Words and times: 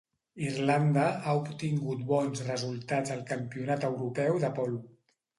Irlanda 0.43 1.01
ha 1.25 1.33
obtingut 1.41 1.99
bons 2.11 2.41
resultats 2.47 3.13
al 3.17 3.21
Campionat 3.33 3.85
Europeu 3.91 4.41
de 4.45 4.51
Polo. 4.61 4.81